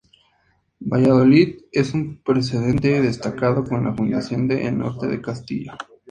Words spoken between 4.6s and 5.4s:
El Norte de